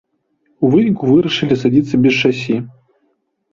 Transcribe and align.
У 0.67 0.71
выніку 0.75 1.03
вырашылі 1.11 1.59
садзіцца 1.65 1.95
без 2.07 2.13
шасі. 2.23 2.57